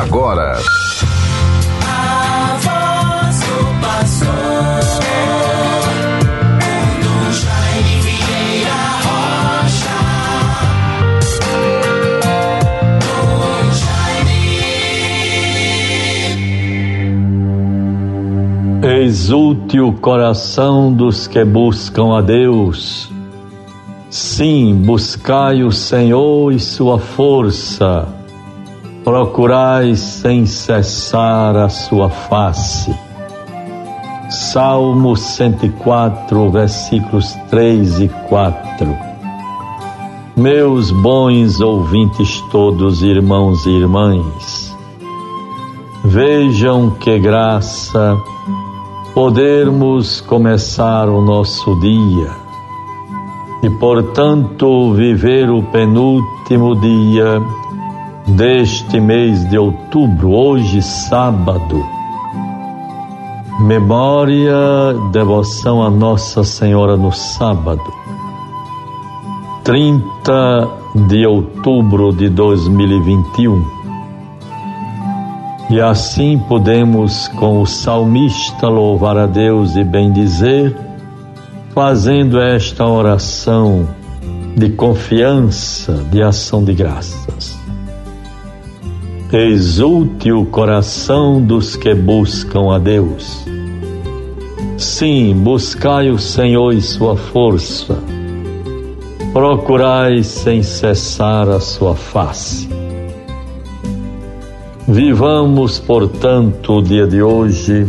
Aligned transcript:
agora. 0.00 0.58
Exulte 18.82 19.80
o 19.80 19.92
coração 19.92 20.92
dos 20.92 21.26
que 21.26 21.44
buscam 21.44 22.16
a 22.16 22.20
Deus. 22.20 23.10
Sim, 24.10 24.74
buscai 24.74 25.62
o 25.62 25.72
Senhor 25.72 26.52
e 26.52 26.60
sua 26.60 26.98
força. 26.98 28.13
Procurai 29.04 29.94
sem 29.96 30.46
cessar 30.46 31.54
a 31.56 31.68
sua 31.68 32.08
face. 32.08 32.90
Salmo 34.30 35.14
104, 35.14 36.50
versículos 36.50 37.34
3 37.50 38.00
e 38.00 38.08
4. 38.08 38.96
Meus 40.34 40.90
bons 40.90 41.60
ouvintes 41.60 42.40
todos, 42.50 43.02
irmãos 43.02 43.66
e 43.66 43.70
irmãs, 43.70 44.74
vejam 46.02 46.90
que 46.92 47.18
graça 47.18 48.16
podermos 49.12 50.22
começar 50.22 51.10
o 51.10 51.20
nosso 51.20 51.78
dia 51.78 52.30
e, 53.62 53.68
portanto, 53.68 54.94
viver 54.94 55.50
o 55.50 55.62
penúltimo 55.62 56.74
dia 56.74 57.40
deste 58.26 59.00
mês 59.00 59.48
de 59.48 59.58
outubro, 59.58 60.32
hoje 60.32 60.80
sábado. 60.82 61.84
Memória, 63.60 64.54
devoção 65.12 65.82
a 65.82 65.90
Nossa 65.90 66.42
Senhora 66.42 66.96
no 66.96 67.12
sábado, 67.12 67.82
30 69.62 70.68
de 71.08 71.26
outubro 71.26 72.12
de 72.12 72.28
2021. 72.28 73.64
E 75.70 75.80
assim 75.80 76.38
podemos, 76.38 77.28
com 77.28 77.62
o 77.62 77.66
salmista, 77.66 78.68
louvar 78.68 79.16
a 79.16 79.26
Deus 79.26 79.76
e 79.76 79.84
bendizer, 79.84 80.76
fazendo 81.74 82.40
esta 82.40 82.86
oração 82.86 83.88
de 84.56 84.70
confiança, 84.70 85.92
de 86.10 86.22
ação 86.22 86.62
de 86.62 86.74
graças. 86.74 87.23
Exulte 89.36 90.30
o 90.30 90.46
coração 90.46 91.42
dos 91.42 91.74
que 91.74 91.92
buscam 91.92 92.72
a 92.72 92.78
Deus. 92.78 93.44
Sim, 94.78 95.34
buscai 95.34 96.08
o 96.08 96.20
Senhor 96.20 96.72
e 96.72 96.80
sua 96.80 97.16
força. 97.16 97.98
Procurai 99.32 100.22
sem 100.22 100.62
cessar 100.62 101.48
a 101.48 101.58
sua 101.58 101.96
face. 101.96 102.68
Vivamos, 104.86 105.80
portanto, 105.80 106.74
o 106.74 106.80
dia 106.80 107.04
de 107.04 107.20
hoje, 107.20 107.88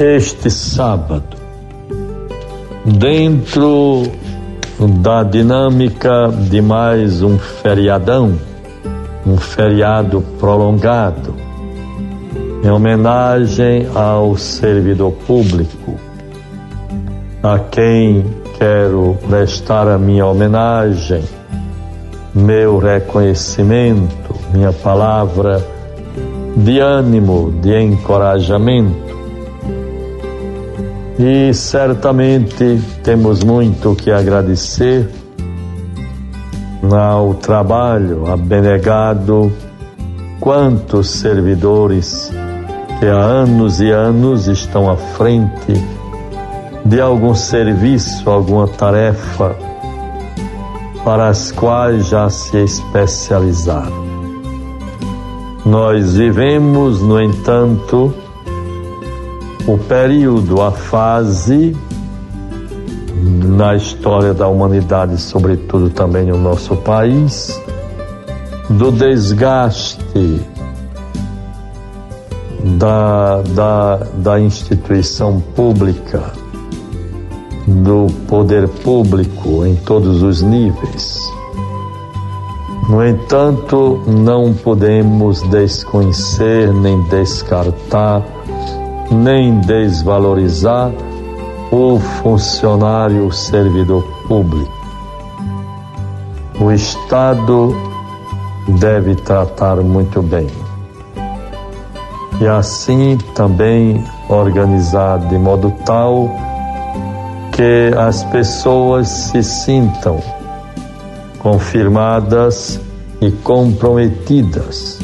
este 0.00 0.50
sábado, 0.50 1.36
dentro 2.84 4.02
da 5.00 5.22
dinâmica 5.22 6.26
de 6.50 6.60
mais 6.60 7.22
um 7.22 7.38
feriadão, 7.38 8.49
um 9.30 9.36
feriado 9.36 10.20
prolongado, 10.40 11.34
em 12.64 12.68
homenagem 12.68 13.86
ao 13.94 14.36
servidor 14.36 15.12
público, 15.26 15.94
a 17.42 17.58
quem 17.58 18.24
quero 18.58 19.16
prestar 19.28 19.86
a 19.86 19.96
minha 19.96 20.26
homenagem, 20.26 21.22
meu 22.34 22.78
reconhecimento, 22.78 24.34
minha 24.52 24.72
palavra 24.72 25.64
de 26.56 26.80
ânimo, 26.80 27.52
de 27.62 27.80
encorajamento. 27.80 29.10
E 31.18 31.54
certamente 31.54 32.80
temos 33.04 33.44
muito 33.44 33.94
que 33.94 34.10
agradecer 34.10 35.08
ao 36.82 37.34
trabalho 37.34 38.30
abnegado, 38.30 39.52
quantos 40.40 41.10
servidores 41.10 42.32
que 42.98 43.06
há 43.06 43.16
anos 43.16 43.80
e 43.80 43.90
anos 43.90 44.46
estão 44.46 44.90
à 44.90 44.96
frente 44.96 45.74
de 46.84 47.00
algum 47.00 47.34
serviço, 47.34 48.28
alguma 48.28 48.66
tarefa 48.66 49.54
para 51.04 51.28
as 51.28 51.52
quais 51.52 52.08
já 52.08 52.28
se 52.28 52.56
especializaram. 52.58 54.10
Nós 55.64 56.14
vivemos, 56.16 57.00
no 57.02 57.20
entanto, 57.20 58.14
o 59.66 59.78
período, 59.78 60.62
a 60.62 60.72
fase 60.72 61.76
na 63.60 63.76
história 63.76 64.32
da 64.32 64.48
humanidade, 64.48 65.20
sobretudo 65.20 65.90
também 65.90 66.24
no 66.24 66.38
nosso 66.38 66.74
país, 66.76 67.60
do 68.70 68.90
desgaste 68.90 70.40
da, 72.78 73.42
da, 73.54 73.96
da 74.14 74.40
instituição 74.40 75.42
pública, 75.54 76.22
do 77.66 78.06
poder 78.26 78.66
público 78.66 79.66
em 79.66 79.76
todos 79.76 80.22
os 80.22 80.40
níveis. 80.40 81.20
No 82.88 83.06
entanto, 83.06 84.02
não 84.06 84.54
podemos 84.54 85.42
desconhecer, 85.50 86.72
nem 86.72 87.02
descartar, 87.08 88.22
nem 89.10 89.60
desvalorizar 89.60 90.90
o 91.70 91.98
funcionário 91.98 93.30
servidor 93.32 94.02
público. 94.26 94.72
O 96.60 96.70
Estado 96.72 97.74
deve 98.78 99.14
tratar 99.14 99.76
muito 99.76 100.20
bem. 100.20 100.46
E 102.40 102.46
assim 102.46 103.18
também 103.34 104.04
organizar 104.28 105.18
de 105.18 105.38
modo 105.38 105.72
tal 105.84 106.30
que 107.52 107.90
as 107.96 108.24
pessoas 108.24 109.08
se 109.08 109.42
sintam 109.42 110.20
confirmadas 111.38 112.80
e 113.20 113.30
comprometidas. 113.30 114.98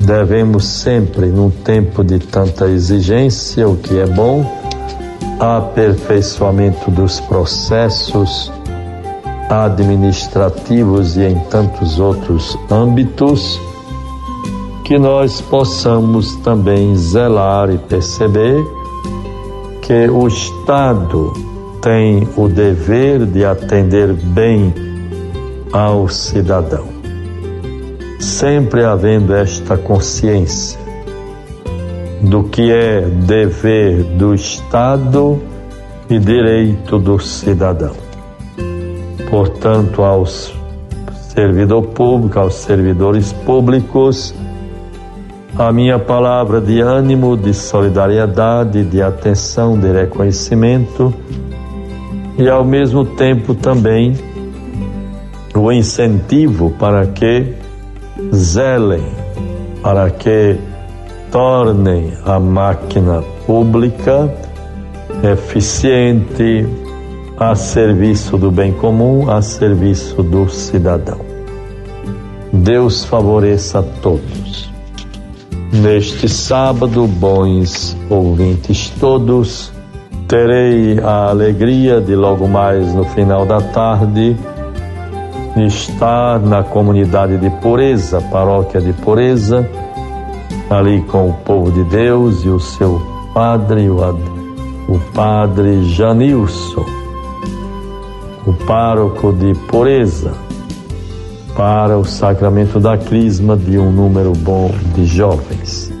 Devemos 0.00 0.66
sempre, 0.66 1.26
num 1.26 1.50
tempo 1.50 2.02
de 2.02 2.18
tanta 2.18 2.66
exigência, 2.66 3.68
o 3.68 3.76
que 3.76 3.98
é 3.98 4.06
bom, 4.06 4.67
aperfeiçoamento 5.38 6.90
dos 6.90 7.20
processos 7.20 8.52
administrativos 9.48 11.16
e 11.16 11.24
em 11.24 11.38
tantos 11.50 11.98
outros 11.98 12.58
âmbitos, 12.70 13.60
que 14.84 14.98
nós 14.98 15.40
possamos 15.40 16.36
também 16.36 16.96
zelar 16.96 17.70
e 17.70 17.78
perceber 17.78 18.64
que 19.82 20.08
o 20.08 20.26
Estado 20.26 21.32
tem 21.80 22.28
o 22.36 22.48
dever 22.48 23.24
de 23.24 23.44
atender 23.44 24.12
bem 24.12 24.74
ao 25.72 26.08
cidadão. 26.08 26.86
Sempre 28.18 28.84
havendo 28.84 29.34
esta 29.34 29.76
consciência 29.76 30.87
do 32.20 32.44
que 32.44 32.70
é 32.70 33.02
dever 33.02 34.02
do 34.02 34.34
Estado 34.34 35.40
e 36.10 36.18
direito 36.18 36.98
do 36.98 37.18
cidadão. 37.18 37.94
Portanto, 39.30 40.02
aos 40.02 40.52
servidor 41.38 41.82
público, 41.88 42.38
aos 42.38 42.54
servidores 42.54 43.32
públicos, 43.32 44.34
a 45.56 45.72
minha 45.72 45.98
palavra 45.98 46.60
de 46.60 46.80
ânimo, 46.80 47.36
de 47.36 47.54
solidariedade, 47.54 48.84
de 48.84 49.02
atenção, 49.02 49.78
de 49.78 49.92
reconhecimento 49.92 51.14
e 52.38 52.48
ao 52.48 52.64
mesmo 52.64 53.04
tempo 53.04 53.54
também 53.54 54.16
o 55.54 55.72
incentivo 55.72 56.70
para 56.78 57.06
que 57.06 57.54
zelem, 58.34 59.02
para 59.82 60.10
que 60.10 60.56
tornem 61.30 62.12
a 62.24 62.38
máquina 62.38 63.22
pública 63.46 64.32
eficiente 65.22 66.66
a 67.38 67.54
serviço 67.54 68.36
do 68.36 68.50
bem 68.50 68.72
comum, 68.72 69.30
a 69.30 69.40
serviço 69.40 70.22
do 70.22 70.48
cidadão. 70.48 71.20
Deus 72.52 73.04
favoreça 73.04 73.80
a 73.80 73.82
todos. 73.82 74.70
Neste 75.72 76.28
sábado, 76.28 77.06
bons 77.06 77.96
ouvintes 78.08 78.90
todos, 78.98 79.70
terei 80.26 80.98
a 81.00 81.28
alegria 81.28 82.00
de 82.00 82.16
logo 82.16 82.48
mais 82.48 82.94
no 82.94 83.04
final 83.04 83.44
da 83.44 83.60
tarde 83.60 84.36
estar 85.56 86.38
na 86.40 86.62
comunidade 86.62 87.36
de 87.38 87.50
Pureza, 87.50 88.20
paróquia 88.20 88.80
de 88.80 88.92
Pureza, 88.92 89.68
ali 90.70 91.02
com 91.02 91.30
o 91.30 91.34
povo 91.34 91.70
de 91.70 91.82
Deus 91.84 92.44
e 92.44 92.48
o 92.48 92.60
seu 92.60 93.00
padre, 93.32 93.88
o, 93.88 93.98
o 94.88 94.98
padre 95.14 95.84
Janilson, 95.84 96.84
o 98.46 98.52
pároco 98.66 99.32
de 99.32 99.54
Pureza, 99.66 100.32
para 101.56 101.98
o 101.98 102.04
sacramento 102.04 102.78
da 102.78 102.96
crisma 102.96 103.56
de 103.56 103.78
um 103.78 103.90
número 103.90 104.32
bom 104.32 104.70
de 104.94 105.06
jovens. 105.06 105.92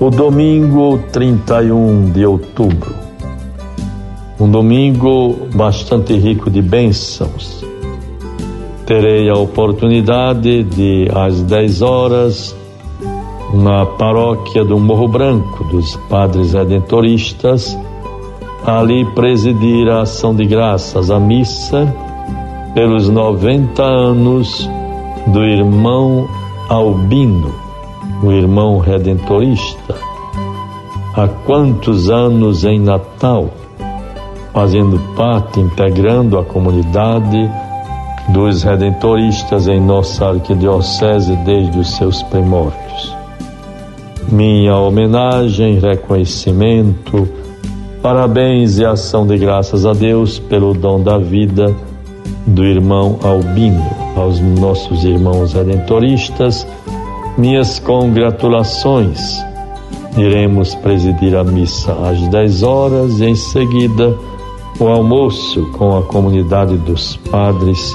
O 0.00 0.10
domingo 0.10 0.98
31 1.12 2.12
de 2.12 2.24
outubro, 2.24 2.94
um 4.38 4.48
domingo 4.48 5.48
bastante 5.54 6.16
rico 6.16 6.48
de 6.48 6.62
bênçãos. 6.62 7.64
Terei 8.86 9.28
a 9.28 9.34
oportunidade 9.34 10.62
de, 10.62 11.08
às 11.12 11.42
10 11.42 11.82
horas, 11.82 12.57
na 13.52 13.86
paróquia 13.86 14.64
do 14.64 14.78
Morro 14.78 15.08
Branco, 15.08 15.64
dos 15.64 15.96
Padres 16.08 16.52
Redentoristas, 16.52 17.78
ali 18.64 19.04
presidir 19.14 19.88
a 19.88 20.02
ação 20.02 20.34
de 20.34 20.44
graças, 20.44 21.10
a 21.10 21.18
missa, 21.18 21.94
pelos 22.74 23.08
90 23.08 23.82
anos 23.82 24.68
do 25.28 25.42
irmão 25.44 26.28
Albino, 26.68 27.54
o 28.22 28.30
irmão 28.30 28.78
redentorista. 28.78 29.94
Há 31.16 31.26
quantos 31.46 32.10
anos 32.10 32.64
em 32.64 32.78
Natal, 32.78 33.48
fazendo 34.52 34.98
parte, 35.16 35.58
integrando 35.58 36.38
a 36.38 36.44
comunidade 36.44 37.50
dos 38.28 38.62
redentoristas 38.62 39.66
em 39.66 39.80
nossa 39.80 40.28
arquidiocese 40.28 41.34
desde 41.36 41.78
os 41.78 41.96
seus 41.96 42.22
primórdios 42.24 43.17
minha 44.30 44.76
homenagem, 44.76 45.78
reconhecimento, 45.78 47.28
parabéns 48.02 48.78
e 48.78 48.84
ação 48.84 49.26
de 49.26 49.38
graças 49.38 49.86
a 49.86 49.92
Deus 49.92 50.38
pelo 50.38 50.74
dom 50.74 51.02
da 51.02 51.18
vida 51.18 51.74
do 52.46 52.64
irmão 52.64 53.18
Albino, 53.22 53.84
aos 54.16 54.38
nossos 54.40 55.04
irmãos 55.04 55.52
redentoristas, 55.52 56.66
minhas 57.36 57.78
congratulações. 57.78 59.18
Iremos 60.16 60.74
presidir 60.76 61.36
a 61.36 61.44
missa 61.44 61.92
às 61.92 62.28
10 62.28 62.62
horas 62.62 63.20
e 63.20 63.26
em 63.26 63.36
seguida 63.36 64.16
o 64.78 64.86
almoço 64.86 65.70
com 65.72 65.96
a 65.96 66.02
comunidade 66.02 66.76
dos 66.78 67.16
padres, 67.30 67.92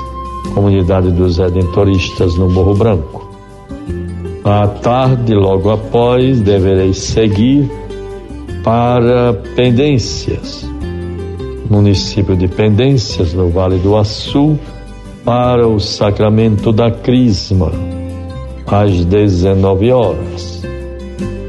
comunidade 0.54 1.12
dos 1.12 1.38
redentoristas 1.38 2.36
no 2.36 2.50
Morro 2.50 2.74
Branco. 2.76 3.23
À 4.44 4.68
tarde, 4.68 5.34
logo 5.34 5.70
após, 5.70 6.42
deverei 6.42 6.94
seguir 6.94 7.72
para 8.62 9.34
Pendências, 9.56 10.70
município 11.70 12.36
de 12.36 12.50
Pendências, 12.50 13.34
no 13.34 13.50
Vale 13.50 13.78
do 13.78 13.96
Açu, 13.96 14.60
para 15.24 15.66
o 15.66 15.80
sacramento 15.80 16.74
da 16.74 16.92
Crisma, 16.92 17.72
às 18.68 19.06
19 19.06 19.92
horas. 19.94 20.62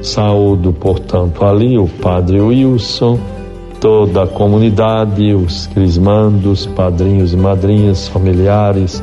Saúdo, 0.01 0.73
portanto, 0.73 1.45
ali 1.45 1.77
o 1.77 1.89
Padre 1.89 2.41
Wilson, 2.41 3.19
toda 3.81 4.23
a 4.23 4.27
comunidade, 4.29 5.35
os 5.35 5.67
crismandos, 5.67 6.65
padrinhos 6.67 7.33
e 7.33 7.37
madrinhas, 7.37 8.07
familiares, 8.07 9.03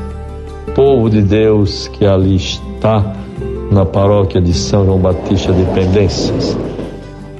povo 0.73 1.09
de 1.09 1.21
Deus 1.21 1.89
que 1.89 2.05
ali 2.05 2.37
está 2.37 3.19
na 3.71 3.85
paróquia 3.85 4.41
de 4.41 4.53
São 4.53 4.85
João 4.85 4.99
Batista 4.99 5.53
de 5.53 5.63
Pendências. 5.73 6.57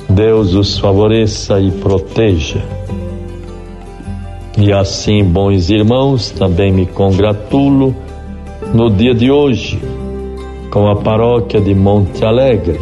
Deus 0.09 0.53
os 0.53 0.79
favoreça 0.79 1.59
e 1.59 1.69
proteja. 1.71 2.63
E 4.57 4.71
assim, 4.71 5.23
bons 5.25 5.69
irmãos, 5.69 6.31
também 6.31 6.71
me 6.71 6.85
congratulo 6.85 7.93
no 8.73 8.89
dia 8.89 9.13
de 9.13 9.29
hoje 9.29 9.79
com 10.71 10.87
a 10.87 10.95
paróquia 10.95 11.59
de 11.59 11.75
Monte 11.75 12.23
Alegre. 12.23 12.79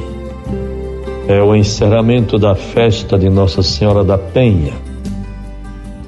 É 1.28 1.42
o 1.42 1.56
encerramento 1.56 2.38
da 2.38 2.54
festa 2.54 3.18
de 3.18 3.30
Nossa 3.30 3.63
Senhora 3.63 4.04
da 4.04 4.18
Penha. 4.18 4.74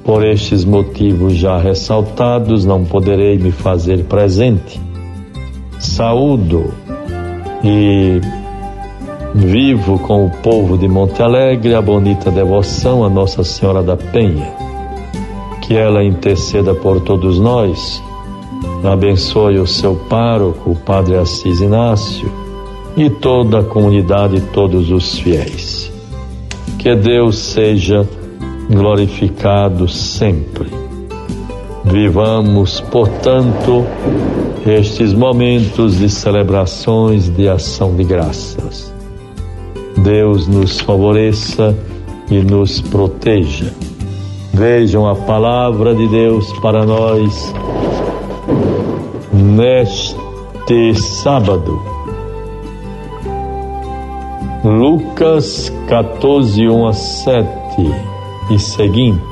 Por 0.04 0.24
estes 0.24 0.64
motivos 0.64 1.34
já 1.34 1.58
ressaltados, 1.58 2.64
não 2.64 2.84
poderei 2.84 3.36
me 3.36 3.50
fazer 3.50 4.04
presente. 4.04 4.80
Saúdo 5.78 6.81
e 7.64 8.20
vivo 9.34 9.98
com 10.00 10.26
o 10.26 10.30
povo 10.42 10.76
de 10.76 10.88
Monte 10.88 11.22
Alegre 11.22 11.74
a 11.74 11.80
bonita 11.80 12.30
devoção 12.30 13.04
a 13.04 13.08
Nossa 13.08 13.44
Senhora 13.44 13.82
da 13.82 13.96
Penha. 13.96 14.52
Que 15.62 15.74
ela 15.74 16.04
interceda 16.04 16.74
por 16.74 17.00
todos 17.00 17.38
nós, 17.38 18.02
abençoe 18.84 19.58
o 19.58 19.66
seu 19.66 19.94
pároco, 19.94 20.70
o 20.70 20.76
Padre 20.76 21.16
Assis 21.16 21.60
Inácio, 21.60 22.30
e 22.96 23.08
toda 23.08 23.60
a 23.60 23.64
comunidade 23.64 24.36
e 24.36 24.40
todos 24.40 24.90
os 24.90 25.18
fiéis. 25.18 25.90
Que 26.78 26.94
Deus 26.94 27.38
seja 27.38 28.06
glorificado 28.68 29.88
sempre. 29.88 30.91
Vivamos, 31.84 32.80
portanto, 32.80 33.84
estes 34.66 35.12
momentos 35.12 35.98
de 35.98 36.08
celebrações 36.08 37.28
de 37.28 37.48
ação 37.48 37.94
de 37.96 38.04
graças. 38.04 38.92
Deus 39.98 40.46
nos 40.46 40.80
favoreça 40.80 41.76
e 42.30 42.40
nos 42.40 42.80
proteja. 42.80 43.72
Vejam 44.54 45.08
a 45.08 45.14
palavra 45.14 45.94
de 45.94 46.06
Deus 46.08 46.52
para 46.60 46.84
nós 46.84 47.52
neste 49.32 50.94
sábado. 50.94 51.80
Lucas 54.64 55.72
14, 55.88 56.68
1 56.68 56.86
a 56.86 56.92
7 56.92 57.48
e 58.50 58.58
seguinte. 58.58 59.31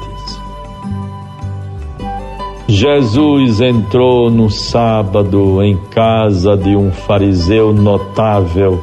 Jesus 2.71 3.61
entrou 3.61 4.31
no 4.31 4.49
sábado 4.49 5.61
em 5.61 5.77
casa 5.91 6.57
de 6.57 6.77
um 6.77 6.93
fariseu 6.93 7.73
notável 7.73 8.81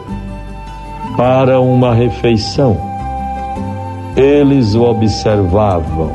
para 1.16 1.62
uma 1.62 1.94
refeição. 1.94 2.78
Eles 4.14 4.76
o 4.76 4.82
observavam, 4.82 6.12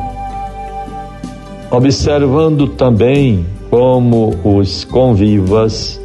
observando 1.71 2.69
também 2.69 3.47
como 3.71 4.35
os 4.45 4.85
convivas 4.85 5.99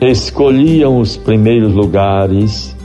escolhiam 0.00 1.00
os 1.00 1.16
primeiros 1.16 1.74
lugares, 1.74 2.76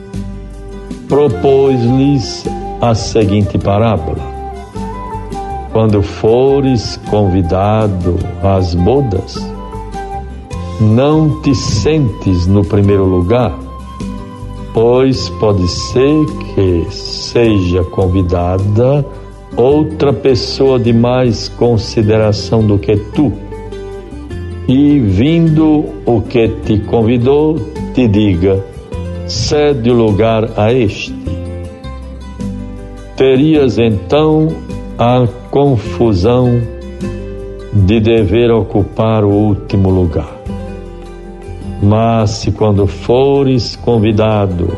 propôs-lhes 1.07 2.43
a 2.81 2.95
seguinte 2.95 3.55
parábola 3.59 4.36
quando 5.77 6.01
fores 6.01 6.99
convidado 7.07 8.17
às 8.41 8.73
bodas, 8.73 9.37
não 10.81 11.39
te 11.43 11.53
sentes 11.53 12.47
no 12.47 12.65
primeiro 12.65 13.05
lugar, 13.05 13.55
pois 14.73 15.29
pode 15.29 15.67
ser 15.67 16.25
que 16.55 16.87
seja 16.89 17.83
convidada 17.83 19.05
outra 19.55 20.11
pessoa 20.11 20.79
de 20.79 20.91
mais 20.91 21.47
consideração 21.47 22.65
do 22.65 22.79
que 22.79 22.95
tu. 23.13 23.31
E 24.67 24.97
vindo 24.97 25.85
o 26.07 26.21
que 26.21 26.47
te 26.65 26.79
convidou, 26.79 27.55
te 27.93 28.07
diga: 28.07 28.65
cede 29.27 29.91
o 29.91 29.93
lugar 29.93 30.49
a 30.57 30.73
este. 30.73 31.13
Terias 33.15 33.77
então 33.77 34.47
a 34.97 35.27
confusão 35.57 36.61
de 37.73 37.99
dever 37.99 38.51
ocupar 38.51 39.23
o 39.23 39.29
último 39.29 39.89
lugar. 39.89 40.39
Mas 41.81 42.29
se 42.29 42.51
quando 42.51 42.85
fores 42.85 43.75
convidado, 43.75 44.77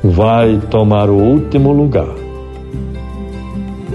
vai 0.00 0.60
tomar 0.70 1.10
o 1.10 1.16
último 1.16 1.72
lugar, 1.72 2.14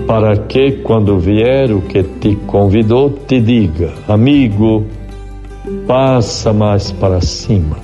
para 0.06 0.36
que 0.36 0.74
quando 0.84 1.18
vier 1.18 1.72
o 1.72 1.80
que 1.80 2.04
te 2.04 2.36
convidou 2.46 3.12
te 3.12 3.40
diga, 3.40 3.94
amigo, 4.06 4.84
passa 5.88 6.52
mais 6.52 6.92
para 6.92 7.22
cima. 7.22 7.78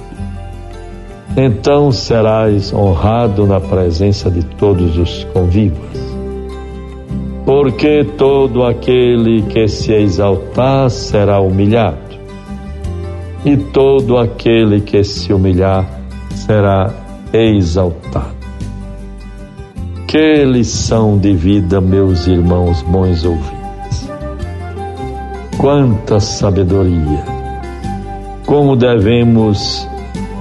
Então 1.37 1.93
serás 1.93 2.73
honrado 2.73 3.47
na 3.47 3.61
presença 3.61 4.29
de 4.29 4.43
todos 4.43 4.97
os 4.97 5.23
convivas. 5.31 6.04
Porque 7.45 8.03
todo 8.17 8.63
aquele 8.63 9.43
que 9.43 9.67
se 9.67 9.93
exaltar 9.93 10.89
será 10.89 11.39
humilhado, 11.39 11.99
e 13.45 13.55
todo 13.55 14.17
aquele 14.17 14.81
que 14.81 15.03
se 15.03 15.31
humilhar 15.31 15.85
será 16.31 16.91
exaltado. 17.31 18.33
Que 20.07 20.43
lição 20.43 21.19
de 21.19 21.33
vida, 21.33 21.79
meus 21.79 22.25
irmãos 22.25 22.81
bons 22.81 23.23
ouvintes! 23.23 24.09
Quanta 25.59 26.19
sabedoria! 26.19 27.23
Como 28.47 28.75
devemos 28.75 29.87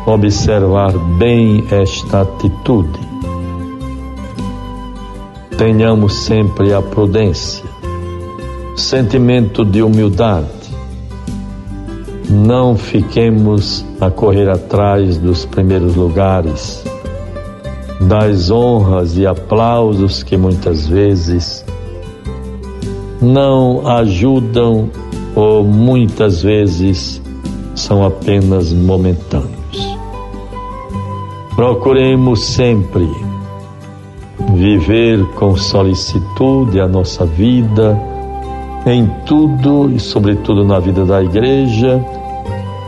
observar 0.06 0.92
bem 1.18 1.64
esta 1.70 2.22
atitude? 2.22 3.13
Tenhamos 5.58 6.14
sempre 6.14 6.74
a 6.74 6.82
prudência, 6.82 7.64
sentimento 8.76 9.64
de 9.64 9.82
humildade. 9.82 10.48
Não 12.28 12.76
fiquemos 12.76 13.84
a 14.00 14.10
correr 14.10 14.50
atrás 14.50 15.16
dos 15.16 15.44
primeiros 15.44 15.94
lugares, 15.94 16.84
das 18.00 18.50
honras 18.50 19.16
e 19.16 19.24
aplausos 19.26 20.24
que 20.24 20.36
muitas 20.36 20.88
vezes 20.88 21.64
não 23.22 23.86
ajudam 23.86 24.90
ou 25.36 25.62
muitas 25.62 26.42
vezes 26.42 27.22
são 27.76 28.04
apenas 28.04 28.72
momentâneos. 28.72 29.54
Procuremos 31.54 32.44
sempre 32.44 33.08
viver 34.54 35.24
com 35.34 35.56
solicitude 35.56 36.80
a 36.80 36.88
nossa 36.88 37.26
vida, 37.26 38.00
em 38.86 39.06
tudo 39.26 39.90
e, 39.90 39.98
sobretudo, 39.98 40.64
na 40.64 40.78
vida 40.78 41.04
da 41.04 41.22
igreja, 41.22 42.04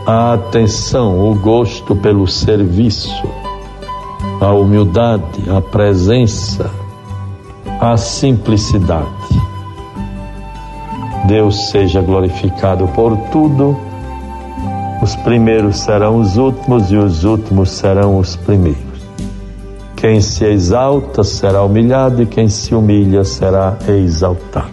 a 0.05 0.33
atenção, 0.33 1.29
o 1.29 1.35
gosto 1.35 1.95
pelo 1.95 2.27
serviço, 2.27 3.27
a 4.39 4.51
humildade, 4.53 5.49
a 5.49 5.61
presença, 5.61 6.71
a 7.79 7.97
simplicidade. 7.97 9.05
Deus 11.27 11.69
seja 11.69 12.01
glorificado 12.01 12.87
por 12.89 13.17
tudo. 13.31 13.77
Os 15.01 15.15
primeiros 15.17 15.77
serão 15.77 16.19
os 16.19 16.37
últimos 16.37 16.89
e 16.91 16.95
os 16.95 17.23
últimos 17.25 17.69
serão 17.69 18.17
os 18.17 18.35
primeiros. 18.35 18.86
Quem 19.97 20.21
se 20.21 20.45
exalta 20.45 21.23
será 21.23 21.63
humilhado 21.63 22.21
e 22.21 22.25
quem 22.27 22.47
se 22.47 22.75
humilha 22.75 23.23
será 23.23 23.75
exaltado. 23.89 24.69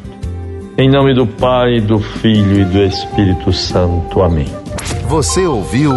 Em 0.77 0.91
nome 0.91 1.15
do 1.15 1.27
Pai, 1.27 1.81
do 1.81 1.99
Filho 1.99 2.61
e 2.61 2.65
do 2.67 2.79
Espírito 2.79 3.51
Santo. 3.51 4.21
Amém. 4.21 4.47
Você 5.09 5.47
ouviu 5.47 5.93